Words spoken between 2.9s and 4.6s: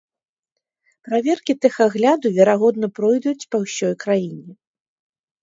пройдуць па ўсёй краіне.